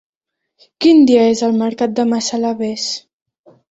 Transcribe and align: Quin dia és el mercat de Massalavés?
Quin 0.85 1.03
dia 1.11 1.27
és 1.35 1.45
el 1.51 1.55
mercat 1.61 1.97
de 2.01 2.09
Massalavés? 2.17 2.93